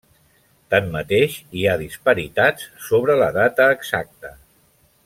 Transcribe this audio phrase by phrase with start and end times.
[0.73, 4.35] Tanmateix, hi ha disparitats sobre la data exacta.